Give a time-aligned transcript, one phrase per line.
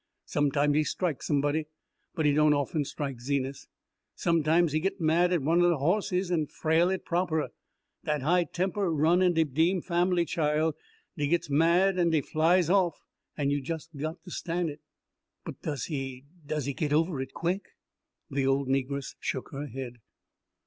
[0.25, 1.67] Sometimes he strike some buddy
[2.15, 3.67] but he doan often strike Zenas.
[4.15, 7.49] Sometimes he git mad at oner de hosses an' frail it proper.
[8.03, 10.71] Dat high temper run in de Dean fambly, chile.
[11.15, 13.05] Dey gits mad, an' dey flies off,
[13.37, 14.81] an' you just got to stan' it."
[15.45, 17.67] "But does he does he get over it quick?"
[18.31, 19.97] The old negress shook her head.